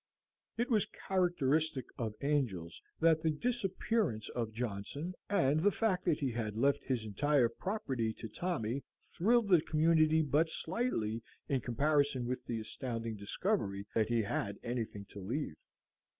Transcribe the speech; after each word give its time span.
It 0.57 0.71
was 0.71 0.87
characteristic 1.07 1.85
of 1.99 2.15
Angel's 2.21 2.81
that 2.99 3.21
the 3.21 3.29
disappearance 3.29 4.29
of 4.29 4.51
Johnson, 4.51 5.13
and 5.29 5.61
the 5.61 5.69
fact 5.69 6.05
that 6.05 6.17
he 6.17 6.31
had 6.31 6.57
left 6.57 6.83
his 6.83 7.05
entire 7.05 7.47
property 7.47 8.11
to 8.13 8.27
Tommy, 8.27 8.81
thrilled 9.15 9.47
the 9.49 9.61
community 9.61 10.23
but 10.23 10.49
slightly 10.49 11.21
in 11.47 11.61
comparison 11.61 12.25
with 12.25 12.43
the 12.47 12.59
astounding 12.59 13.15
discovery 13.15 13.85
that 13.93 14.07
he 14.09 14.23
had 14.23 14.57
anything 14.63 15.05
to 15.09 15.19
leave. 15.19 15.53